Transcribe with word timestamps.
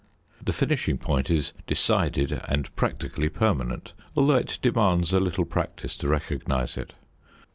The 0.43 0.51
finishing 0.51 0.97
point 0.97 1.29
is 1.29 1.53
decided 1.67 2.31
and 2.47 2.75
practically 2.75 3.29
permanent, 3.29 3.93
although 4.15 4.37
it 4.37 4.57
demands 4.63 5.13
a 5.13 5.19
little 5.19 5.45
practice 5.45 5.95
to 5.97 6.07
recognise 6.07 6.75
it. 6.75 6.95